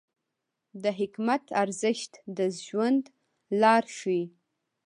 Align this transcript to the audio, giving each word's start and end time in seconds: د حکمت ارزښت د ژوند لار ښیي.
د 0.83 0.85
حکمت 0.99 1.43
ارزښت 1.63 2.11
د 2.37 2.39
ژوند 2.65 3.03
لار 3.61 3.83
ښیي. 3.97 4.23